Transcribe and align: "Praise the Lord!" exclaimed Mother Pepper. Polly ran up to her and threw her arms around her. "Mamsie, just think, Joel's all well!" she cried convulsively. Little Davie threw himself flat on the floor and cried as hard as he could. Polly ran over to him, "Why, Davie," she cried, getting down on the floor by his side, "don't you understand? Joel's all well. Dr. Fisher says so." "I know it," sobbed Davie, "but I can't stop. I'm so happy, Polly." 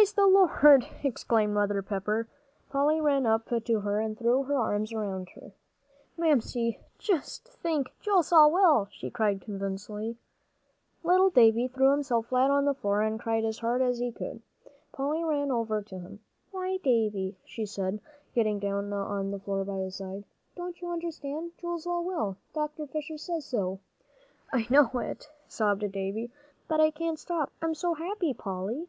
"Praise 0.00 0.14
the 0.14 0.26
Lord!" 0.26 0.88
exclaimed 1.02 1.52
Mother 1.52 1.82
Pepper. 1.82 2.26
Polly 2.70 3.02
ran 3.02 3.26
up 3.26 3.50
to 3.66 3.80
her 3.80 4.00
and 4.00 4.16
threw 4.18 4.44
her 4.44 4.56
arms 4.56 4.94
around 4.94 5.28
her. 5.30 5.52
"Mamsie, 6.16 6.80
just 6.98 7.44
think, 7.46 7.92
Joel's 8.00 8.32
all 8.32 8.50
well!" 8.50 8.88
she 8.90 9.10
cried 9.10 9.42
convulsively. 9.42 10.16
Little 11.04 11.28
Davie 11.28 11.68
threw 11.68 11.90
himself 11.90 12.26
flat 12.28 12.50
on 12.50 12.64
the 12.64 12.72
floor 12.72 13.02
and 13.02 13.20
cried 13.20 13.44
as 13.44 13.58
hard 13.58 13.82
as 13.82 13.98
he 13.98 14.10
could. 14.10 14.40
Polly 14.90 15.22
ran 15.22 15.50
over 15.50 15.82
to 15.82 15.98
him, 15.98 16.20
"Why, 16.50 16.78
Davie," 16.78 17.36
she 17.44 17.66
cried, 17.66 18.00
getting 18.34 18.58
down 18.58 18.90
on 18.92 19.30
the 19.30 19.38
floor 19.40 19.64
by 19.66 19.80
his 19.80 19.96
side, 19.96 20.24
"don't 20.56 20.80
you 20.80 20.88
understand? 20.90 21.52
Joel's 21.58 21.86
all 21.86 22.04
well. 22.04 22.38
Dr. 22.54 22.86
Fisher 22.86 23.18
says 23.18 23.44
so." 23.44 23.80
"I 24.50 24.66
know 24.70 24.88
it," 25.00 25.28
sobbed 25.46 25.92
Davie, 25.92 26.30
"but 26.68 26.80
I 26.80 26.90
can't 26.90 27.18
stop. 27.18 27.52
I'm 27.60 27.74
so 27.74 27.92
happy, 27.92 28.32
Polly." 28.32 28.88